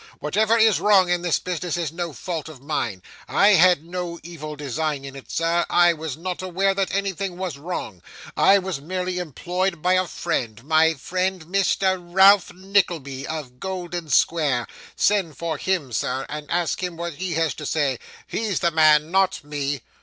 Whatever 0.17 0.57
is 0.57 0.79
wrong 0.79 1.09
in 1.11 1.21
this 1.21 1.37
business 1.37 1.77
is 1.77 1.91
no 1.91 2.11
fault 2.11 2.49
of 2.49 2.59
mine. 2.59 3.03
I 3.27 3.49
had 3.49 3.85
no 3.85 4.17
evil 4.23 4.55
design 4.55 5.05
in 5.05 5.15
it, 5.15 5.29
sir. 5.29 5.63
I 5.69 5.93
was 5.93 6.17
not 6.17 6.41
aware 6.41 6.73
that 6.73 6.91
anything 6.91 7.37
was 7.37 7.59
wrong. 7.59 8.01
I 8.35 8.57
was 8.57 8.81
merely 8.81 9.19
employed 9.19 9.83
by 9.83 9.93
a 9.93 10.07
friend, 10.07 10.63
my 10.63 10.95
friend 10.95 11.45
Mr. 11.45 11.99
Ralph 12.01 12.51
Nickleby, 12.51 13.27
of 13.27 13.59
Golden 13.59 14.09
Square. 14.09 14.65
Send 14.95 15.37
for 15.37 15.59
him, 15.59 15.91
sir, 15.91 16.25
and 16.29 16.49
ask 16.49 16.81
him 16.81 16.97
what 16.97 17.13
he 17.17 17.33
has 17.33 17.53
to 17.53 17.67
say; 17.67 17.99
he's 18.25 18.59
the 18.61 18.71
man; 18.71 19.11
not 19.11 19.43
me!" 19.43 19.81